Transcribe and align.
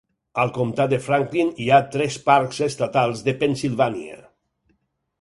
Al 0.43 0.53
comtat 0.53 0.89
de 0.95 0.99
Franklin 1.07 1.51
hi 1.65 1.69
ha 1.77 1.83
tres 1.97 2.19
parcs 2.31 2.65
estatals 2.71 3.25
de 3.31 3.39
Pennsilvània. 3.45 4.21